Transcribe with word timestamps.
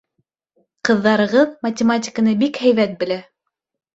Ҡыҙҙарығыҙ 0.87 1.51
математиканы 1.67 2.35
бик 2.41 2.57
һәйбәт 2.65 2.99
белә. 3.03 3.21